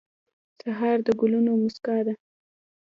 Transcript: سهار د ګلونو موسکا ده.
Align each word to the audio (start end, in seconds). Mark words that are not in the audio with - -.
سهار 0.61 0.97
د 1.05 1.07
ګلونو 1.19 1.51
موسکا 1.61 1.97
ده. 2.05 2.13